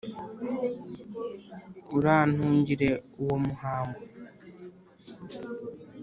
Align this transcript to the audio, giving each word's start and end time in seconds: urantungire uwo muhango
urantungire 1.97 2.89
uwo 3.21 3.25
muhango 3.45 4.01